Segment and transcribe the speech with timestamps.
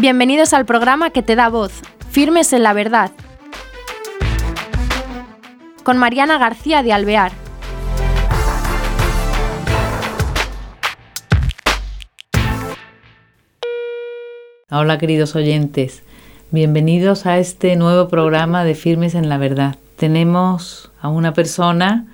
[0.00, 1.72] Bienvenidos al programa que te da voz,
[2.08, 3.10] Firmes en la Verdad,
[5.82, 7.32] con Mariana García de Alvear.
[14.70, 16.02] Hola queridos oyentes,
[16.50, 19.76] bienvenidos a este nuevo programa de Firmes en la Verdad.
[19.96, 22.06] Tenemos a una persona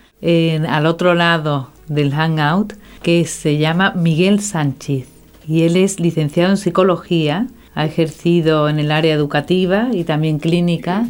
[0.69, 2.73] al otro lado del Hangout
[3.05, 5.07] que se llama Miguel Sánchez
[5.47, 11.07] y él es licenciado en psicología, ha ejercido en el área educativa y también clínica,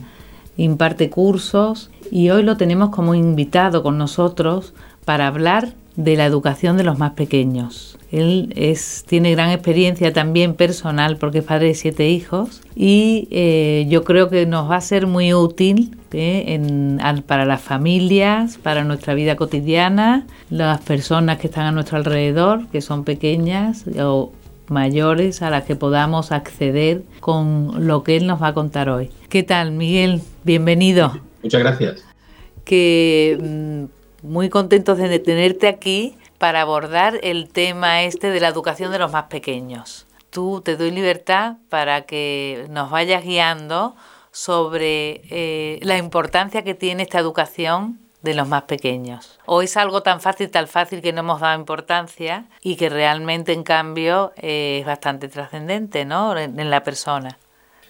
[0.56, 4.74] imparte cursos y hoy lo tenemos como invitado con nosotros
[5.04, 7.98] para hablar de la educación de los más pequeños.
[8.10, 13.86] Él es, tiene gran experiencia también personal porque es padre de siete hijos y eh,
[13.88, 19.14] yo creo que nos va a ser muy útil eh, para las familias, para nuestra
[19.14, 24.32] vida cotidiana, las personas que están a nuestro alrededor, que son pequeñas o
[24.68, 29.10] mayores a las que podamos acceder con lo que él nos va a contar hoy.
[29.28, 30.22] ¿Qué tal, Miguel?
[30.44, 31.20] Bienvenido.
[31.42, 32.04] Muchas gracias.
[32.64, 38.92] Que mm, muy contentos de tenerte aquí para abordar el tema este de la educación
[38.92, 40.06] de los más pequeños.
[40.30, 43.96] Tú te doy libertad para que nos vayas guiando
[44.32, 47.98] sobre eh, la importancia que tiene esta educación
[48.30, 49.38] de los más pequeños.
[49.46, 53.52] O es algo tan fácil, tan fácil que no hemos dado importancia y que realmente
[53.52, 56.36] en cambio eh, es bastante trascendente ¿no?
[56.38, 57.38] en la persona.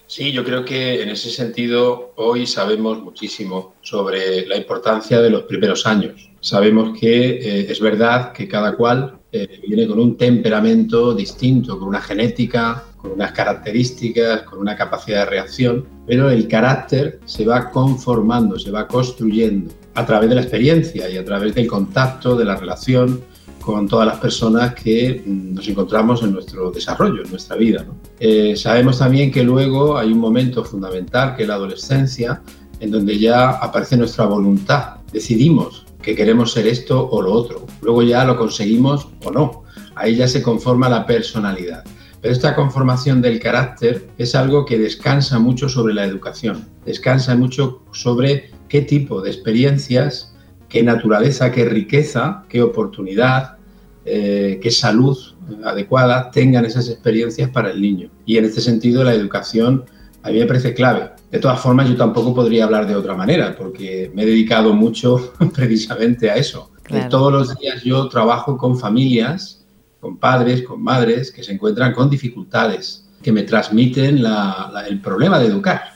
[0.08, 5.42] Sí, yo creo que en ese sentido hoy sabemos muchísimo sobre la importancia de los
[5.42, 6.30] primeros años.
[6.40, 11.88] Sabemos que eh, es verdad que cada cual eh, viene con un temperamento distinto, con
[11.88, 17.70] una genética, con unas características, con una capacidad de reacción, pero el carácter se va
[17.70, 22.44] conformando, se va construyendo a través de la experiencia y a través del contacto, de
[22.44, 23.22] la relación
[23.60, 27.84] con todas las personas que mm, nos encontramos en nuestro desarrollo, en nuestra vida.
[28.20, 32.42] Eh, sabemos también que luego hay un momento fundamental, que es la adolescencia,
[32.78, 34.98] en donde ya aparece nuestra voluntad.
[35.12, 37.66] Decidimos que queremos ser esto o lo otro.
[37.82, 39.64] Luego ya lo conseguimos o no.
[39.94, 41.82] Ahí ya se conforma la personalidad.
[42.20, 47.82] Pero esta conformación del carácter es algo que descansa mucho sobre la educación, descansa mucho
[47.92, 50.34] sobre qué tipo de experiencias,
[50.68, 53.56] qué naturaleza, qué riqueza, qué oportunidad,
[54.04, 55.16] eh, qué salud
[55.64, 58.10] adecuada tengan esas experiencias para el niño.
[58.24, 59.84] Y en este sentido la educación
[60.22, 61.10] a mí me parece clave.
[61.30, 65.32] De todas formas, yo tampoco podría hablar de otra manera, porque me he dedicado mucho
[65.54, 66.72] precisamente a eso.
[67.10, 69.64] Todos los días yo trabajo con familias,
[70.00, 74.24] con padres, con madres que se encuentran con dificultades, que me transmiten
[74.88, 75.95] el problema de educar.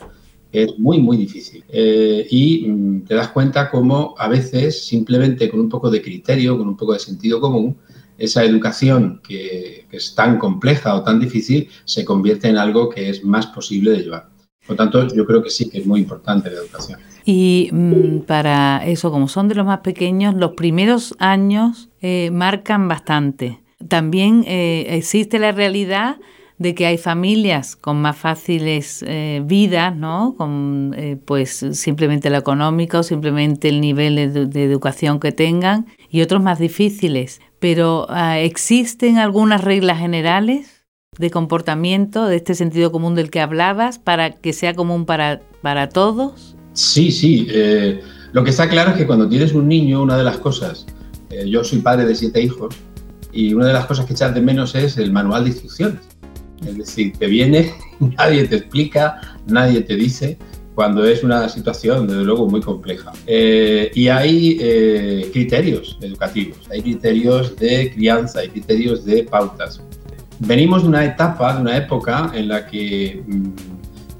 [0.51, 1.63] Es muy, muy difícil.
[1.69, 6.57] Eh, y mm, te das cuenta cómo a veces, simplemente con un poco de criterio,
[6.57, 7.77] con un poco de sentido común,
[8.17, 13.23] esa educación que, es tan compleja o tan difícil se convierte en algo que es
[13.23, 14.29] más posible de llevar.
[14.65, 16.99] Por tanto, yo creo que sí que es muy importante la educación.
[17.25, 22.87] Y mm, para eso, como son de los más pequeños, los primeros años eh, marcan
[22.87, 23.59] bastante.
[23.87, 26.17] También eh, existe la realidad
[26.61, 30.35] de que hay familias con más fáciles eh, vidas, ¿no?
[30.37, 30.95] Con
[31.25, 36.59] pues simplemente lo económico, o simplemente el nivel de, educación que tengan, y otros más
[36.59, 40.83] difíciles pero ah, ¿existen algunas reglas generales
[41.19, 45.87] de comportamiento, de este sentido común del que hablabas, para que sea común para, para
[45.87, 46.55] todos?
[46.73, 47.45] Sí, sí.
[47.51, 48.01] Eh,
[48.33, 50.87] lo que está claro es que cuando tienes un niño, una de las cosas,
[51.29, 52.75] eh, yo soy padre de siete hijos,
[53.31, 55.99] y una de las cosas que echas de menos es el manual de instrucciones.
[56.65, 60.37] Es decir, te viene, nadie te explica, nadie te dice,
[60.75, 63.11] cuando es una situación, desde luego, muy compleja.
[63.27, 69.81] Eh, y hay eh, criterios educativos, hay criterios de crianza, hay criterios de pautas.
[70.39, 73.47] Venimos de una etapa, de una época en la que mm,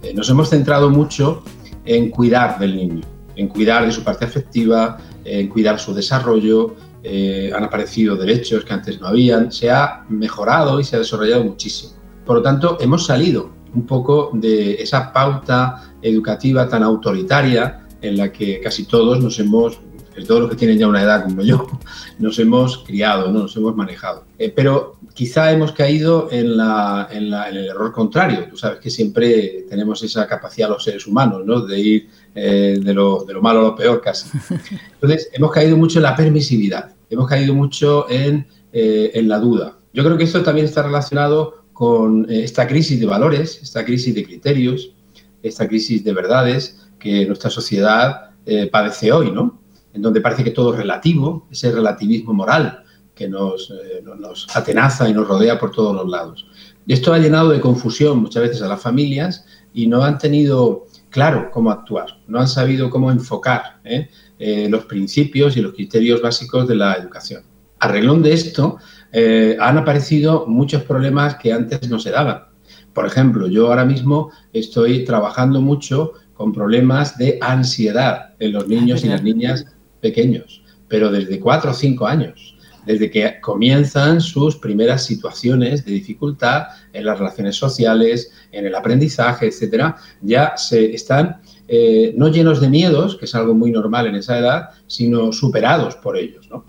[0.04, 1.44] eh, nos hemos centrado mucho
[1.86, 3.02] en cuidar del niño,
[3.36, 9.02] en cuidar de su parte afectiva, en cuidar su desarrollo, han aparecido derechos que antes
[9.02, 12.01] no habían, se ha mejorado y se ha desarrollado muchísimo.
[12.32, 18.32] Por lo tanto, hemos salido un poco de esa pauta educativa tan autoritaria en la
[18.32, 19.82] que casi todos nos hemos,
[20.26, 21.68] todos los que tienen ya una edad como yo,
[22.20, 23.40] nos hemos criado, ¿no?
[23.40, 24.24] nos hemos manejado.
[24.40, 28.48] Eh, pero quizá hemos caído en, la, en, el error contrario.
[28.50, 31.60] Tú sabes que siempre tenemos esa capacidad los seres humanos, ¿no?
[31.60, 34.30] de ir eh, de, lo, de, lo, malo a lo peor casi.
[34.94, 39.76] Entonces, hemos caído mucho en la permisividad, hemos caído mucho en, eh, en la duda.
[39.94, 44.24] Yo creo que esto también está relacionado con esta crisis de valores, esta crisis de
[44.24, 44.94] criterios,
[45.42, 49.60] esta crisis de verdades que nuestra sociedad eh, padece hoy, ¿no?
[49.92, 52.84] En donde parece que todo es relativo, ese relativismo moral
[53.16, 53.74] que nos,
[54.04, 56.46] nos atenaza y nos rodea por todos los lados.
[56.86, 59.44] Y esto ha llenado de confusión muchas veces a las familias
[59.74, 64.08] y no han tenido claro cómo actuar, no han sabido cómo enfocar ¿eh?
[64.38, 67.42] Eh, los principios y los criterios básicos de la educación.
[67.80, 68.78] A reglón de esto,
[69.12, 72.46] eh, han aparecido muchos problemas que antes no se daban.
[72.94, 79.04] Por ejemplo, yo ahora mismo estoy trabajando mucho con problemas de ansiedad en los niños
[79.04, 79.66] y las niñas
[80.02, 82.56] pequeños, pero desde cuatro o cinco años
[82.86, 89.48] desde que comienzan sus primeras situaciones de dificultad en las relaciones sociales, en el aprendizaje,
[89.48, 94.16] etcétera, ya se están eh, no llenos de miedos, que es algo muy normal en
[94.16, 96.66] esa edad, sino superados por ellos, ¿no?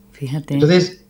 [0.54, 1.04] Entonces,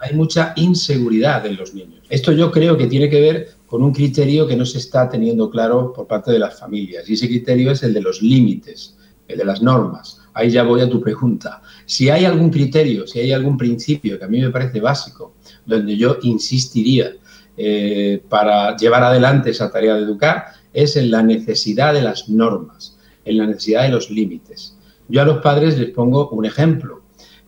[0.00, 2.04] hay mucha inseguridad en los niños.
[2.08, 5.50] Esto yo creo que tiene que ver con un criterio que no se está teniendo
[5.50, 9.38] claro por parte de las familias, y ese criterio es el de los límites, el
[9.38, 10.20] de las normas.
[10.34, 11.62] Ahí ya voy a tu pregunta.
[11.84, 15.34] Si hay algún criterio, si hay algún principio que a mí me parece básico,
[15.66, 17.12] donde yo insistiría
[17.56, 22.96] eh, para llevar adelante esa tarea de educar, es en la necesidad de las normas,
[23.24, 24.76] en la necesidad de los límites.
[25.08, 26.97] Yo a los padres les pongo un ejemplo.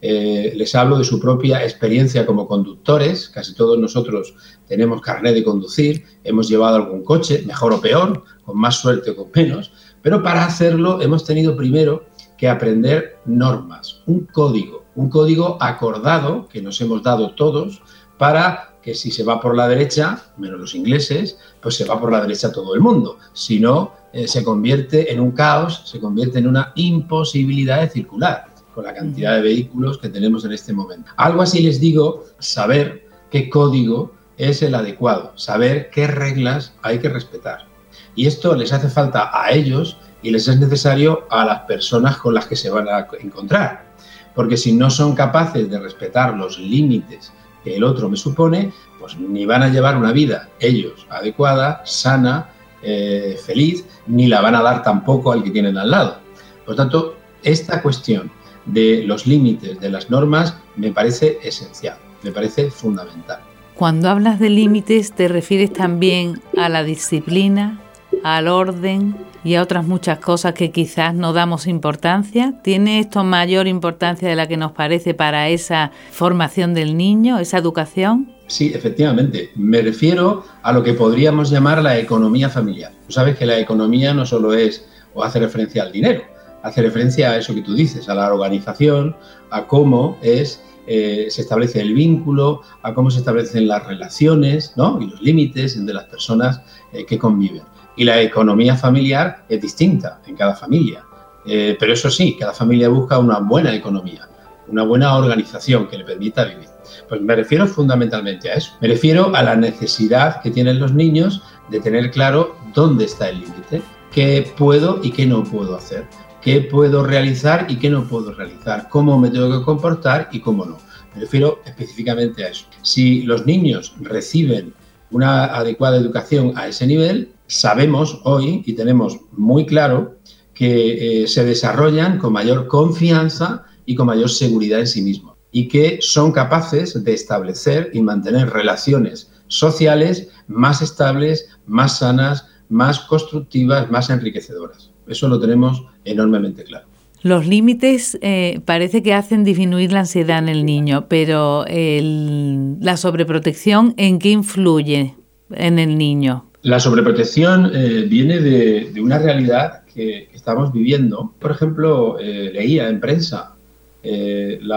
[0.03, 3.29] Eh, les hablo de su propia experiencia como conductores.
[3.29, 4.35] Casi todos nosotros
[4.67, 9.17] tenemos carnet de conducir, hemos llevado algún coche, mejor o peor, con más suerte o
[9.17, 12.07] con menos, pero para hacerlo hemos tenido primero
[12.39, 17.83] que aprender normas, un código, un código acordado que nos hemos dado todos
[18.17, 22.11] para que si se va por la derecha, menos los ingleses, pues se va por
[22.11, 23.19] la derecha todo el mundo.
[23.35, 28.50] Si no, eh, se convierte en un caos, se convierte en una imposibilidad de circular
[28.75, 31.11] con la cantidad de vehículos que tenemos en este momento.
[31.17, 37.09] Algo así les digo, saber qué código es el adecuado, saber qué reglas hay que
[37.09, 37.67] respetar.
[38.15, 42.35] Y esto les hace falta a ellos y les es necesario a las personas con
[42.35, 43.91] las que se van a encontrar.
[44.35, 47.33] Porque si no son capaces de respetar los límites
[47.65, 52.49] que el otro me supone, pues ni van a llevar una vida ellos adecuada, sana,
[52.83, 56.19] eh, feliz, ni la van a dar tampoco al que tienen al lado.
[56.65, 58.31] Por tanto, esta cuestión
[58.73, 63.41] de los límites, de las normas, me parece esencial, me parece fundamental.
[63.75, 67.81] Cuando hablas de límites, ¿te refieres también a la disciplina,
[68.23, 72.61] al orden y a otras muchas cosas que quizás no damos importancia?
[72.63, 77.57] ¿Tiene esto mayor importancia de la que nos parece para esa formación del niño, esa
[77.57, 78.31] educación?
[78.49, 79.51] Sí, efectivamente.
[79.55, 82.93] Me refiero a lo que podríamos llamar la economía familiar.
[83.07, 86.23] Tú sabes que la economía no solo es o hace referencia al dinero,
[86.63, 89.17] hace referencia a eso que tú dices, a la organización,
[89.51, 90.63] a cómo es
[90.93, 95.01] eh, se establece el vínculo, a cómo se establecen las relaciones ¿no?
[95.01, 96.63] y los límites de las personas
[96.93, 97.63] eh, que conviven.
[97.97, 101.05] Y la economía familiar es distinta en cada familia.
[101.47, 104.29] Eh, pero eso sí, cada familia busca una buena economía,
[104.69, 106.69] una buena organización que le permita vivir.
[107.09, 108.73] Pues me refiero fundamentalmente a eso.
[108.81, 113.41] Me refiero a la necesidad que tienen los niños de tener claro dónde está el
[113.41, 116.07] límite, qué puedo y qué no puedo hacer,
[116.43, 120.65] qué puedo realizar y qué no puedo realizar, cómo me tengo que comportar y cómo
[120.65, 120.79] no.
[121.15, 122.67] Me refiero específicamente a eso.
[122.83, 124.73] Si los niños reciben
[125.11, 130.19] una adecuada educación a ese nivel, sabemos hoy y tenemos muy claro
[130.55, 135.69] que eh, se desarrollan con mayor confianza y con mayor seguridad en sí mismos y
[135.69, 143.91] que son capaces de establecer y mantener relaciones sociales más estables, más sanas, más constructivas,
[143.91, 144.91] más enriquecedoras.
[145.11, 146.87] Eso lo tenemos enormemente claro.
[147.23, 153.93] Los límites eh, parece que hacen disminuir la ansiedad en el niño, pero la sobreprotección,
[153.99, 155.15] ¿en qué influye
[155.51, 156.47] en el niño?
[156.63, 161.35] La sobreprotección eh, viene de, una realidad que, estamos viviendo.
[161.39, 163.55] Por ejemplo, eh, leía en prensa
[164.03, 164.71] el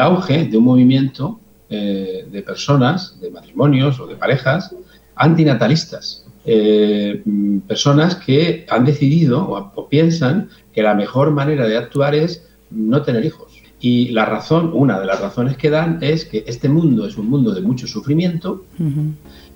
[0.00, 4.74] auge de un movimiento de personas, de matrimonios o de parejas
[5.14, 6.21] antinatalistas.
[7.66, 13.24] Personas que han decidido o piensan que la mejor manera de actuar es no tener
[13.24, 13.52] hijos.
[13.80, 17.28] Y la razón, una de las razones que dan es que este mundo es un
[17.28, 18.64] mundo de mucho sufrimiento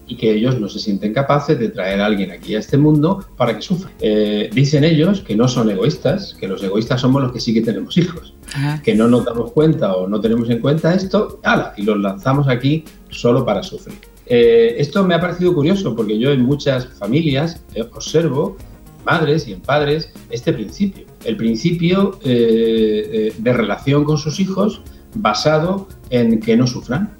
[0.08, 3.24] y que ellos no se sienten capaces de traer a alguien aquí a este mundo
[3.36, 3.90] para que sufra.
[4.00, 7.62] Eh, dicen ellos que no son egoístas, que los egoístas somos los que sí que
[7.62, 8.34] tenemos hijos,
[8.82, 11.72] que no nos damos cuenta o no tenemos en cuenta esto, ¡ala!
[11.76, 13.98] y los lanzamos aquí solo para sufrir.
[14.26, 18.56] Eh, esto me ha parecido curioso porque yo en muchas familias eh, observo
[19.04, 21.06] madres y en padres este principio.
[21.24, 24.82] El principio eh, eh, de relación con sus hijos
[25.14, 27.16] basado en que no sufran,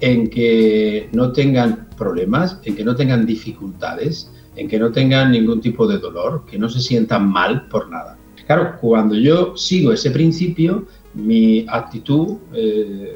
[0.00, 5.62] en que no tengan problemas, en que no tengan dificultades, en que no tengan ningún
[5.62, 8.18] tipo de dolor, que no se sientan mal por nada.
[8.46, 12.36] Claro, cuando yo sigo ese principio, mi actitud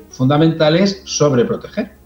[0.08, 1.99] fundamental es sobreproteger,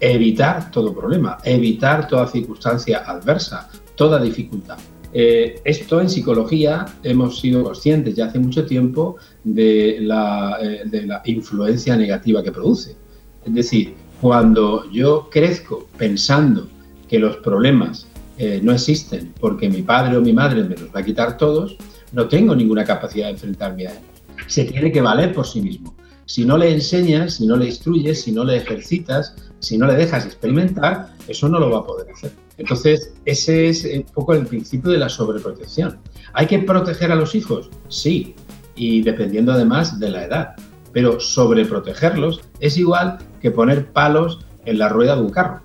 [0.00, 4.78] evitar todo problema, evitar toda circunstancia adversa, toda dificultad.
[5.12, 11.06] Eh, esto en psicología hemos sido conscientes ya hace mucho tiempo de la, eh, de
[11.06, 12.96] la influencia negativa que produce.
[13.44, 16.68] Es decir, cuando yo crezco pensando
[17.08, 18.06] que los problemas
[18.38, 21.76] eh, no existen porque mi padre o mi madre me los va a quitar todos,
[22.12, 24.02] no tengo ninguna capacidad de enfrentarme a ellos.
[24.46, 25.94] Se tiene que valer por sí mismo.
[26.24, 29.94] Si no le enseñas, si no le instruyes, si no le ejercitas, si no le
[29.94, 32.32] dejas experimentar, eso no lo va a poder hacer.
[32.58, 35.98] Entonces, ese es un poco el principio de la sobreprotección.
[36.32, 37.70] ¿Hay que proteger a los hijos?
[37.88, 38.34] Sí,
[38.74, 40.54] y dependiendo además de la edad.
[40.92, 45.60] Pero sobreprotegerlos es igual que poner palos en la rueda de un carro.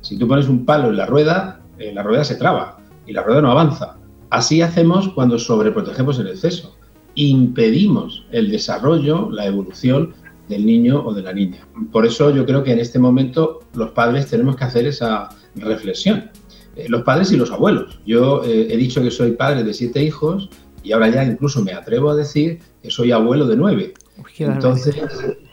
[0.00, 3.22] Si tú pones un palo en la rueda, eh, la rueda se traba y la
[3.22, 3.96] rueda no avanza.
[4.30, 6.76] Así hacemos cuando sobreprotegemos el exceso.
[7.14, 10.14] Impedimos el desarrollo, la evolución
[10.48, 11.66] del niño o de la niña.
[11.90, 16.30] Por eso yo creo que en este momento los padres tenemos que hacer esa reflexión.
[16.76, 18.00] Eh, los padres y los abuelos.
[18.04, 20.48] Yo eh, he dicho que soy padre de siete hijos
[20.82, 23.94] y ahora ya incluso me atrevo a decir que soy abuelo de nueve.
[24.38, 24.96] entonces,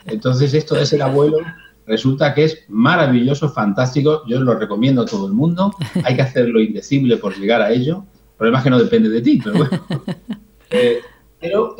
[0.06, 1.38] entonces esto de ser abuelo
[1.86, 4.22] resulta que es maravilloso, fantástico.
[4.26, 5.72] Yo lo recomiendo a todo el mundo.
[6.04, 8.04] Hay que hacer lo indecible por llegar a ello.
[8.32, 9.84] El problema es que no depende de ti, pero bueno.
[10.74, 11.00] Eh,
[11.42, 11.76] pero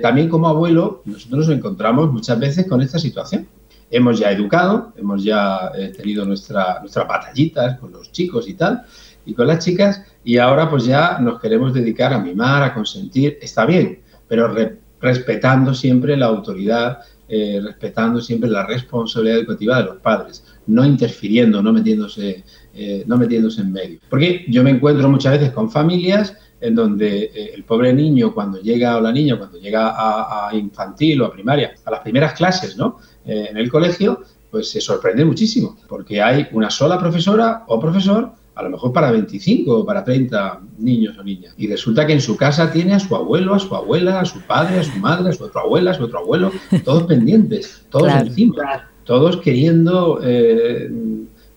[0.00, 3.46] también como abuelo, nosotros nos encontramos muchas veces con esta situación
[3.90, 8.84] hemos ya educado, hemos ya eh, tenido nuestra, nuestras batallitas con los chicos y tal,
[9.26, 13.38] y con las chicas, y ahora pues ya nos queremos dedicar a mimar, a consentir,
[13.42, 14.54] está bien, pero
[15.00, 21.62] respetando siempre la autoridad, eh, respetando siempre la responsabilidad educativa de los padres, no interfiriendo,
[21.62, 23.98] no metiéndose, eh, no metiéndose en medio.
[24.08, 28.96] Porque yo me encuentro muchas veces con familias en donde el pobre niño cuando llega
[28.96, 32.76] o la niña cuando llega a, a, infantil o a primaria, a las primeras clases,
[32.76, 32.98] ¿no?
[33.24, 38.32] Eh, en el colegio, pues se sorprende muchísimo, porque hay una sola profesora o profesor,
[38.54, 41.54] a lo mejor para 25 o para 30 niños o niñas.
[41.56, 44.40] Y resulta que en su casa tiene a su abuelo, a su abuela, a su
[44.40, 46.50] padre, a su madre, a su otra abuela, a su otro abuelo,
[46.84, 50.90] todos pendientes, todos encima, todos queriendo eh,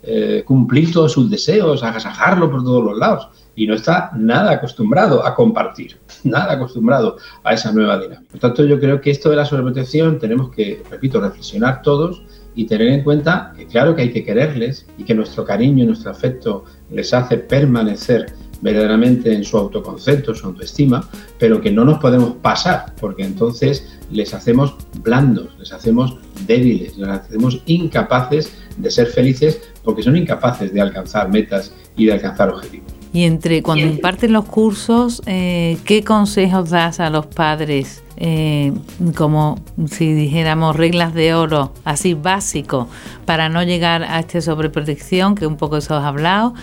[0.05, 5.25] eh, cumplir todos sus deseos, agasajarlo por todos los lados y no está nada acostumbrado
[5.25, 8.29] a compartir, nada acostumbrado a esa nueva dinámica.
[8.29, 12.21] Por tanto, yo creo que esto de la sobreprotección tenemos que, repito, reflexionar todos
[12.55, 15.87] y tener en cuenta que claro que hay que quererles y que nuestro cariño y
[15.87, 21.07] nuestro afecto les hace permanecer verdaderamente en su autoconcepto, su autoestima,
[21.37, 26.17] pero que no nos podemos pasar, porque entonces les hacemos blandos, les hacemos
[26.47, 32.13] débiles, les hacemos incapaces de ser felices porque son incapaces de alcanzar metas y de
[32.13, 32.93] alcanzar objetivos.
[33.13, 38.03] Y entre cuando imparten los cursos, eh, ¿qué consejos das a los padres?
[38.17, 38.73] Eh,
[39.15, 42.87] como si dijéramos reglas de oro, así básico,
[43.25, 46.55] para no llegar a esta sobreprotección, que un poco eso has hablado,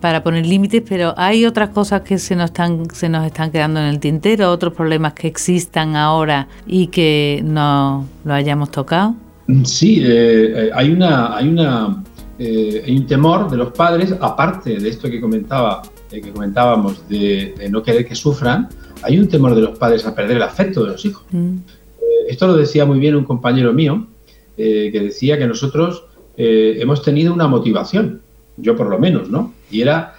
[0.00, 3.80] para poner límites, pero hay otras cosas que se nos están, se nos están quedando
[3.80, 9.14] en el tintero, otros problemas que existan ahora y que no lo hayamos tocado.
[9.64, 12.02] Sí, eh, hay una, hay una
[12.38, 17.82] hay un temor de los padres, aparte de esto que comentaba que comentábamos de, no
[17.82, 18.68] querer que sufran,
[19.02, 21.24] hay un temor de los padres a perder el afecto de los hijos.
[21.30, 21.56] Mm.
[21.56, 24.06] Eh, esto lo decía muy bien un compañero mío,
[24.56, 26.04] eh, que decía que nosotros
[26.36, 28.22] eh, hemos tenido una motivación,
[28.56, 29.52] yo por lo menos, ¿no?
[29.70, 30.14] Y era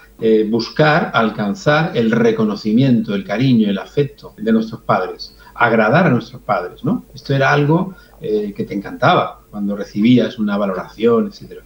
[0.49, 6.83] buscar alcanzar el reconocimiento, el cariño, el afecto de nuestros padres, agradar a nuestros padres,
[6.83, 7.05] ¿no?
[7.15, 11.61] Esto era algo que te encantaba cuando recibías una valoración, etcétera.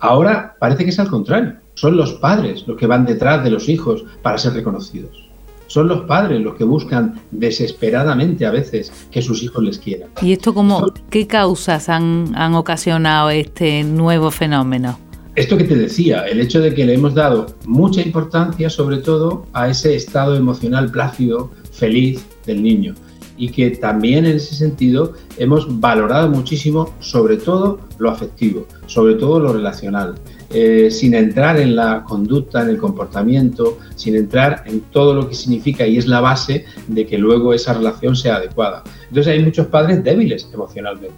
[0.00, 1.54] Ahora parece que es al contrario.
[1.74, 5.28] Son los padres los que van detrás de los hijos para ser reconocidos.
[5.66, 10.08] Son los padres los que buscan desesperadamente a veces que sus hijos les quieran.
[10.22, 14.98] ¿Y esto cómo, qué causas han, han ocasionado este nuevo fenómeno?
[15.34, 19.46] Esto que te decía, el hecho de que le hemos dado mucha importancia sobre todo
[19.52, 22.94] a ese estado emocional plácido, feliz del niño
[23.38, 29.38] y que también en ese sentido hemos valorado muchísimo sobre todo lo afectivo, sobre todo
[29.40, 30.16] lo relacional,
[30.50, 35.34] eh, sin entrar en la conducta, en el comportamiento, sin entrar en todo lo que
[35.34, 38.82] significa y es la base de que luego esa relación sea adecuada.
[39.08, 41.14] Entonces hay muchos padres débiles emocionalmente,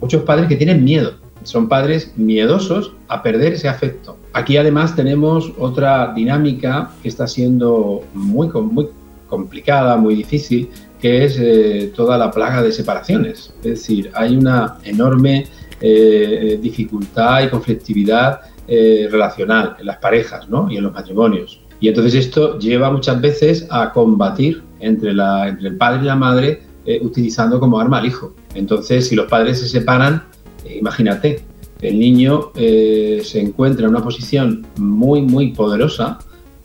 [0.00, 4.16] muchos padres que tienen miedo, son padres miedosos a perder ese afecto.
[4.32, 8.88] Aquí además tenemos otra dinámica que está siendo muy, muy
[9.28, 10.68] complicada, muy difícil,
[11.00, 13.52] que es eh, toda la plaga de separaciones.
[13.58, 15.46] Es decir, hay una enorme
[15.80, 20.70] eh, dificultad y conflictividad eh, relacional en las parejas ¿no?
[20.70, 21.60] y en los matrimonios.
[21.80, 26.16] Y entonces esto lleva muchas veces a combatir entre, la, entre el padre y la
[26.16, 26.62] madre
[27.02, 28.34] utilizando como arma al hijo.
[28.54, 30.24] Entonces, si los padres se separan,
[30.64, 31.44] eh, imagínate,
[31.80, 36.18] el niño eh, se encuentra en una posición muy, muy poderosa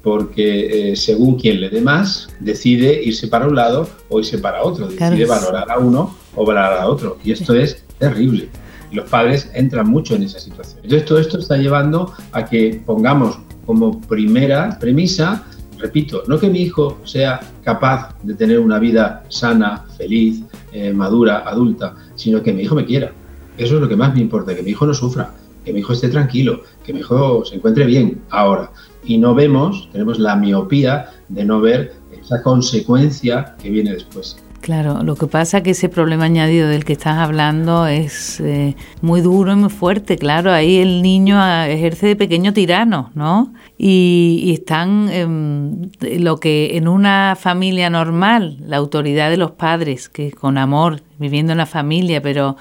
[0.06, 4.62] porque eh, según quien le dé más, decide irse para un lado o irse para
[4.62, 7.18] otro, decide valorar a uno o valorar a otro.
[7.24, 8.48] Y esto es terrible.
[8.92, 10.80] los padres entran mucho en esa situación.
[10.84, 15.44] Entonces todo esto está llevando a que pongamos como primera premisa,
[15.80, 21.40] repito, no que mi hijo sea capaz de tener una vida sana, feliz, eh, madura,
[21.50, 23.12] adulta, sino que mi hijo me quiera.
[23.58, 25.34] Eso es lo que más me importa, que mi hijo no sufra,
[25.66, 28.72] que mi hijo esté tranquilo, que mi hijo se encuentre bien ahora.
[29.04, 34.38] Y no vemos, tenemos la miopía de no ver esa consecuencia que viene después.
[34.66, 38.76] Claro, lo que pasa es que ese problema añadido del que estás hablando es eh,
[39.00, 43.54] muy duro y muy fuerte, claro, ahí el niño ejerce de pequeño tirano, ¿no?
[43.78, 50.32] Y, están em, lo que en una familia normal, la autoridad de los padres, que
[50.32, 52.58] con amor, viviendo en la familia, pero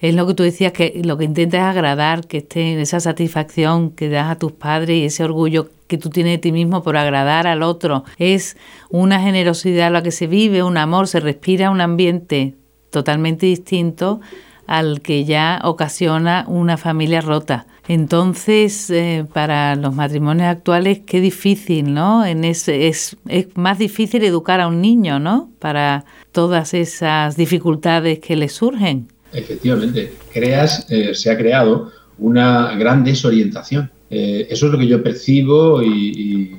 [0.00, 3.90] es lo que tú decías, que lo que intentas es agradar, que esté esa satisfacción
[3.90, 6.96] que das a tus padres y ese orgullo que tú tienes de ti mismo por
[6.96, 8.04] agradar al otro.
[8.18, 8.56] Es
[8.90, 12.54] una generosidad la que se vive, un amor, se respira un ambiente
[12.90, 14.20] totalmente distinto
[14.68, 17.66] al que ya ocasiona una familia rota.
[17.88, 22.26] Entonces, eh, para los matrimonios actuales, qué difícil, ¿no?
[22.26, 25.48] En ese, es, es más difícil educar a un niño, ¿no?
[25.58, 29.08] Para todas esas dificultades que le surgen.
[29.32, 33.90] Efectivamente, creas, eh, se ha creado una gran desorientación.
[34.10, 36.54] Eh, eso es lo que yo percibo y,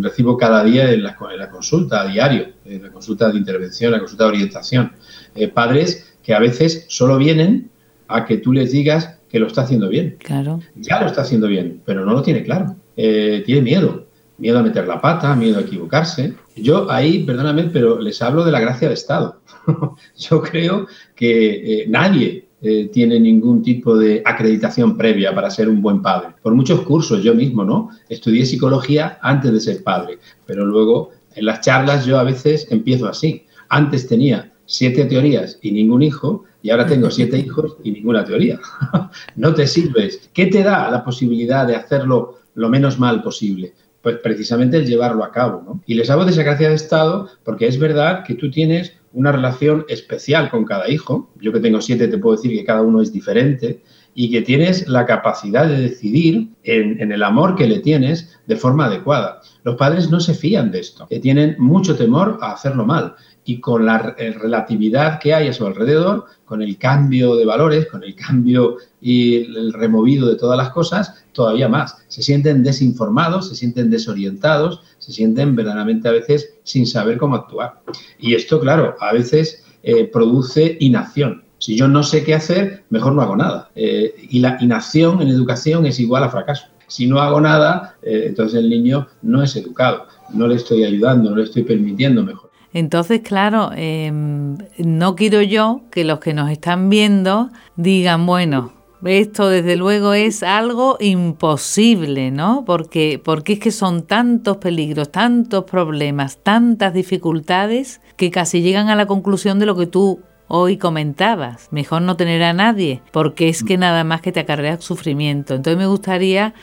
[0.00, 1.16] recibo cada día en la,
[1.50, 4.92] consulta, a diario, en la consulta de intervención, la consulta de orientación.
[5.34, 7.68] Eh, padres que a veces solo vienen
[8.06, 10.16] a que tú les digas que lo está haciendo bien.
[10.20, 10.60] Claro.
[10.76, 12.76] Ya lo está haciendo bien, pero no lo tiene claro.
[12.94, 14.06] tiene miedo,
[14.38, 16.34] miedo a meter la pata, miedo a equivocarse.
[16.56, 19.40] Yo ahí, perdóname, pero les hablo de la gracia de Estado.
[20.16, 25.80] Yo creo que eh, nadie eh, tiene ningún tipo de acreditación previa para ser un
[25.80, 26.30] buen padre.
[26.42, 27.90] Por muchos cursos, yo mismo, ¿no?
[28.08, 33.06] Estudié psicología antes de ser padre, pero luego en las charlas yo a veces empiezo
[33.06, 33.44] así.
[33.68, 38.58] Antes tenía siete teorías y ningún hijo, y ahora tengo siete hijos y ninguna teoría.
[39.36, 40.28] no te sirves.
[40.32, 43.74] ¿Qué te da la posibilidad de hacerlo lo menos mal posible?
[44.02, 45.62] Pues precisamente el llevarlo a cabo.
[45.64, 45.82] ¿no?
[45.86, 50.50] Y les hago de de Estado porque es verdad que tú tienes una relación especial
[50.50, 51.30] con cada hijo.
[51.40, 53.82] Yo que tengo siete te puedo decir que cada uno es diferente
[54.14, 58.86] y que tienes la capacidad de decidir en, el amor que le tienes de forma
[58.86, 59.40] adecuada.
[59.62, 63.14] Los padres no se fían de esto, que tienen mucho temor a hacerlo mal
[63.48, 67.86] y con la eh, relatividad que hay a su alrededor, con el cambio de valores,
[67.86, 71.96] con el cambio y el removido de todas las cosas, todavía más.
[72.08, 77.80] Se sienten desinformados, se sienten desorientados, se sienten verdaderamente a veces sin saber cómo actuar.
[78.18, 81.44] Y esto, claro, a veces eh, produce inacción.
[81.56, 83.70] Si yo no sé qué hacer, mejor no hago nada.
[83.74, 86.66] Eh, y la inacción en educación es igual a fracaso.
[86.86, 91.36] Si no hago nada, entonces el niño no es educado, no le estoy ayudando, no
[91.36, 92.47] le estoy permitiendo mejor.
[92.72, 98.72] Entonces, claro, em, no quiero yo que los que nos están viendo digan, bueno,
[99.04, 102.64] esto desde luego es algo imposible, ¿no?
[102.66, 108.96] Porque, porque es que son tantos peligros, tantos problemas, tantas dificultades que casi llegan a
[108.96, 111.68] la conclusión de lo que tú hoy comentabas.
[111.70, 115.54] Mejor no tener a nadie, porque es que nada más que te acarrea sufrimiento.
[115.54, 116.54] Entonces me gustaría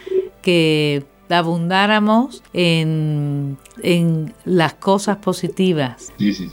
[0.41, 6.11] que abundáramos en, en las cosas positivas.
[6.17, 6.49] Sí, sí.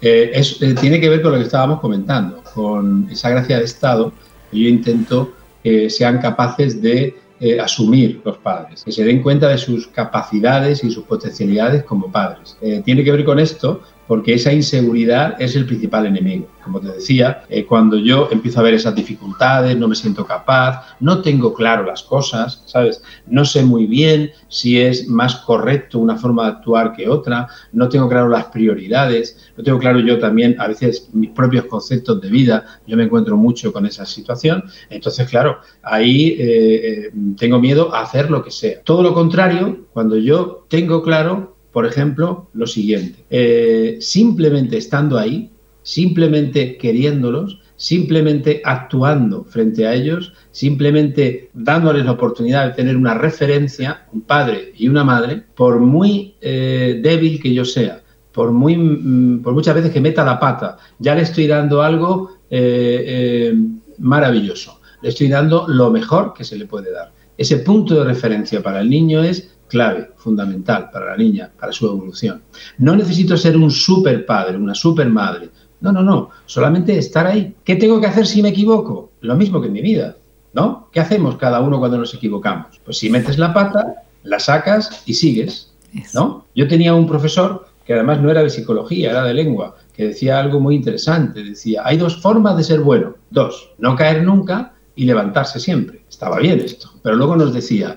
[0.00, 4.12] Eh, eh, tiene que ver con lo que estábamos comentando, con esa gracia de Estado
[4.52, 9.58] yo intento que sean capaces de eh, asumir los padres, que se den cuenta de
[9.58, 12.56] sus capacidades y sus potencialidades como padres.
[12.84, 16.48] tiene que ver con esto porque esa inseguridad es el principal enemigo.
[16.64, 20.96] Como te decía, eh, cuando yo empiezo a ver esas dificultades, no me siento capaz,
[20.98, 23.02] no tengo claro las cosas, ¿sabes?
[23.26, 27.88] No sé muy bien si es más correcto una forma de actuar que otra, no
[27.90, 32.30] tengo claro las prioridades, no tengo claro yo también a veces mis propios conceptos de
[32.30, 37.94] vida, yo me encuentro mucho con esa situación, entonces claro, ahí eh, eh, tengo miedo
[37.94, 38.82] a hacer lo que sea.
[38.82, 43.24] Todo lo contrario, cuando yo tengo claro por ejemplo, lo siguiente.
[43.30, 45.52] Eh, simplemente estando ahí,
[45.84, 54.08] simplemente queriéndolos, simplemente actuando frente a ellos, simplemente dándoles la oportunidad de tener una referencia,
[54.12, 59.42] un padre y una madre, por muy eh, débil que yo sea, por, muy, mm,
[59.42, 63.54] por muchas veces que meta la pata, ya le estoy dando algo eh,
[63.98, 67.12] maravilloso, le estoy dando lo mejor que se le puede dar.
[67.36, 71.86] Ese punto de referencia para el niño es clave, fundamental para la niña, para su
[71.86, 72.42] evolución.
[72.78, 75.50] No necesito ser un super padre, una super madre,
[75.80, 76.30] No, no, no.
[76.46, 77.54] Solamente estar ahí.
[77.62, 79.12] ¿Qué tengo que hacer si me equivoco?
[79.20, 80.16] Lo mismo que en mi vida,
[80.52, 80.88] ¿no?
[80.92, 82.80] ¿Qué hacemos cada uno cuando nos equivocamos?
[82.84, 85.72] Pues si metes la pata, la sacas y sigues,
[86.14, 86.46] ¿no?
[86.54, 90.38] Yo tenía un profesor que además no era de psicología, era de lengua, que decía
[90.38, 91.42] algo muy interesante.
[91.42, 93.14] Decía, hay dos formas de ser bueno.
[93.30, 96.04] Dos, no caer nunca y levantarse siempre.
[96.08, 96.90] Estaba bien esto.
[97.02, 97.96] Pero luego nos decía,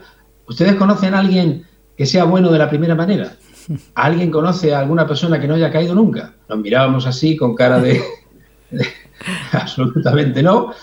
[0.51, 1.65] ¿ustedes conocen a alguien
[1.97, 3.35] que sea bueno de la primera manera?
[3.95, 6.33] ¿Alguien conoce a alguna persona que no haya caído nunca?
[6.49, 8.01] Nos mirábamos así con cara de,
[9.53, 10.73] absolutamente no,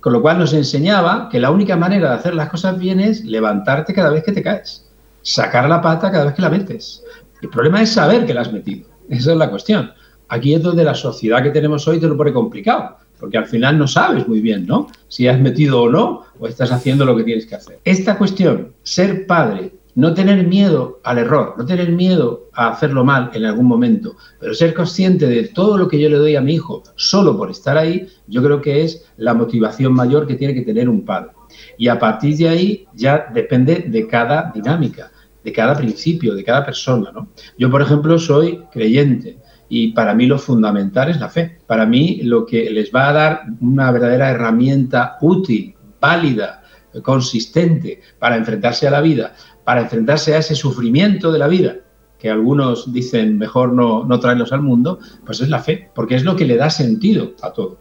[0.00, 3.24] con lo cual nos enseñaba que la única manera de hacer las cosas bien es
[3.24, 4.86] levantarte cada vez que te caes,
[5.20, 7.04] sacar la pata cada vez que la metes.
[7.42, 8.88] El problema es saber que la has metido.
[9.10, 9.92] Esa es la cuestión.
[10.28, 13.78] Aquí es donde la sociedad que tenemos hoy te lo pone complicado, porque al final
[13.78, 14.88] no sabes muy bien, ¿no?
[15.08, 17.78] Si has metido o no, o estás haciendo lo que tienes que hacer.
[17.82, 23.30] Esta cuestión, ser padre no tener miedo al error, no tener miedo a hacerlo mal
[23.32, 26.52] en algún momento, pero ser consciente de todo lo que yo le doy a mi
[26.52, 30.60] hijo solo por estar ahí, yo creo que es la motivación mayor que tiene que
[30.60, 31.30] tener un padre.
[31.78, 35.10] Y a partir de ahí ya depende de cada dinámica,
[35.42, 37.10] de cada principio, de cada persona.
[37.10, 37.28] ¿no?
[37.56, 41.58] Yo, por ejemplo, soy creyente y para mí lo fundamental es la fe.
[41.66, 46.62] Para mí lo que les va a dar una verdadera herramienta útil, válida,
[47.02, 51.76] consistente para enfrentarse a la vida, para enfrentarse a ese sufrimiento de la vida,
[52.18, 56.24] que algunos dicen mejor no, no traerlos al mundo, pues es la fe, porque es
[56.24, 57.80] lo que le da sentido a todo.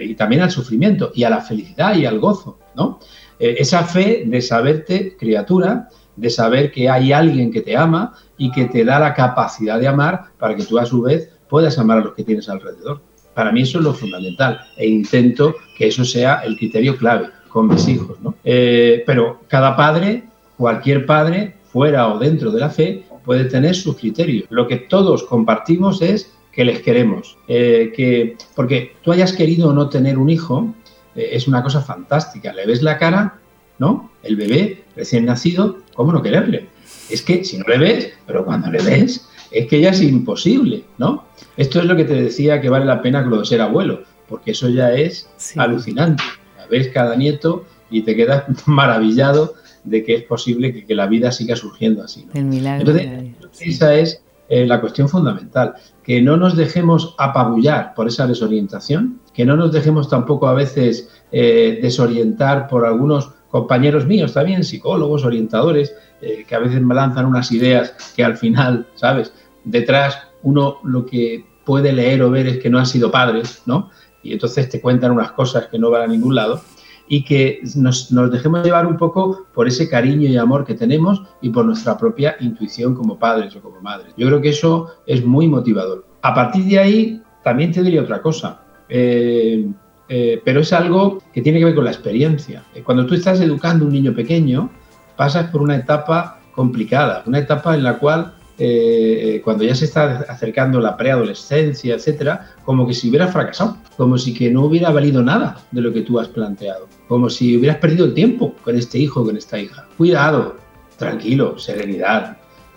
[0.00, 3.00] y también al sufrimiento, y a la felicidad y al gozo, ¿no?
[3.38, 8.50] Eh, esa fe de saberte criatura, de saber que hay alguien que te ama y
[8.50, 11.98] que te da la capacidad de amar para que tú a su vez puedas amar
[11.98, 13.00] a los que tienes alrededor.
[13.34, 17.68] Para mí eso es lo fundamental e intento que eso sea el criterio clave con
[17.68, 18.20] mis hijos.
[18.20, 18.34] ¿no?
[18.44, 20.24] Eh, pero cada padre
[20.56, 24.46] cualquier padre, fuera o dentro de la fe, puede tener sus criterios.
[24.50, 27.36] Lo que todos compartimos es que les queremos.
[27.48, 30.72] Eh, que, porque tú hayas querido o no tener un hijo,
[31.16, 32.52] eh, es una cosa fantástica.
[32.52, 33.38] Le ves la cara,
[33.78, 34.10] ¿no?
[34.22, 36.68] El bebé recién nacido, ¿cómo no quererle?
[37.10, 40.84] Es que si no le ves, pero cuando le ves, es que ya es imposible,
[40.98, 41.24] ¿no?
[41.56, 44.50] Esto es lo que te decía que vale la pena lo de ser abuelo, porque
[44.52, 46.22] eso ya es alucinante.
[46.70, 51.56] Ves cada nieto y te quedas maravillado de que es posible que, la vida siga
[51.56, 52.26] surgiendo así.
[52.32, 52.96] El milagro.
[52.96, 59.20] Entonces, esa es eh, la cuestión fundamental, que no nos dejemos apabullar por esa desorientación,
[59.32, 65.24] que no nos dejemos tampoco a veces eh, desorientar por algunos compañeros míos también, psicólogos,
[65.24, 69.32] orientadores, eh, que a veces me lanzan unas ideas que al final, ¿sabes?
[69.62, 73.90] Detrás uno lo que puede leer o ver es que no han sido padres, ¿no?
[74.24, 76.62] Y entonces te cuentan unas cosas que no van a ningún lado
[77.06, 81.50] y que nos, dejemos llevar un poco por ese cariño y amor que tenemos y
[81.50, 84.14] por nuestra propia intuición como padres o como madres.
[84.16, 86.04] Yo creo que eso es muy motivador.
[86.22, 88.62] A partir de ahí, también te diría otra cosa.
[88.88, 89.64] Eh,
[90.08, 92.62] eh, pero es algo que tiene que ver con la experiencia.
[92.74, 94.70] Eh, cuando tú estás educando a un niño pequeño,
[95.16, 100.24] pasas por una etapa complicada, una etapa en la cual eh, cuando ya se está
[100.28, 105.22] acercando la preadolescencia, etcétera, como que si hubiera fracasado, como si que no hubiera valido
[105.22, 108.98] nada de lo que tú has planteado, como si hubieras perdido el tiempo con este
[108.98, 109.86] hijo, con esta hija.
[109.96, 110.56] Cuidado,
[110.98, 112.36] tranquilo, serenidad.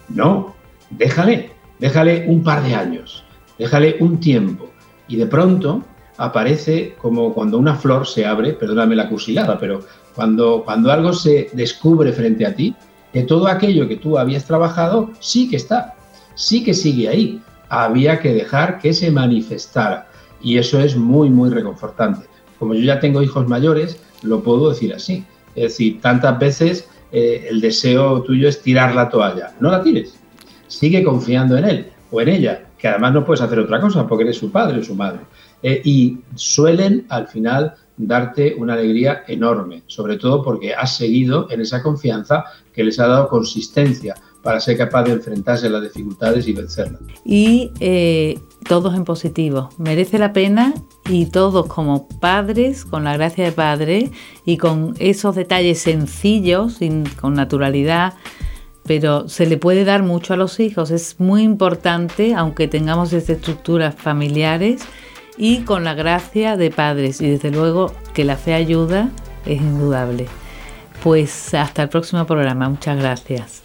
[0.10, 0.56] No,
[0.90, 3.24] déjale, déjale un par de años,
[3.60, 4.72] déjale un tiempo
[5.08, 5.84] y de pronto
[6.18, 9.82] aparece como cuando una flor se abre, perdóname la cursilada, pero
[10.16, 12.76] cuando, cuando algo se descubre frente a ti,
[13.14, 15.96] que todo aquello que tú habías trabajado sí que está,
[16.36, 17.42] sí que sigue ahí.
[17.70, 20.08] Había que dejar que se manifestara.
[20.42, 22.28] Y eso es muy, muy reconfortante.
[22.60, 25.26] Como yo ya tengo hijos mayores, lo puedo decir así.
[25.56, 29.54] Es decir, tantas veces eh, el deseo tuyo es tirar la toalla.
[29.60, 30.20] No la tires.
[30.68, 34.24] Sigue confiando en él o en ella, que además no puedes hacer otra cosa porque
[34.24, 35.22] eres su padre o su madre.
[35.64, 41.62] Eh, y suelen al final darte una alegría enorme, sobre todo porque has seguido en
[41.62, 46.48] esa confianza que les ha dado consistencia para ser capaz de enfrentarse a las dificultades
[46.48, 47.02] y vencerlas.
[47.26, 50.74] Y eh, todos en positivo, merece la pena
[51.10, 54.12] y todos como padres, con la gracia de padre
[54.46, 56.80] y con esos detalles sencillos,
[57.20, 58.14] con naturalidad,
[58.88, 60.90] pero se le puede dar mucho a los hijos.
[60.90, 64.82] Es muy importante, aunque tengamos estas estructuras familiares,
[65.38, 67.22] y con la gracia de padres.
[67.22, 69.10] Y desde luego que la fe ayuda
[69.46, 70.28] es indudable.
[71.04, 72.68] Pues hasta el próximo programa.
[72.70, 73.64] Muchas gracias.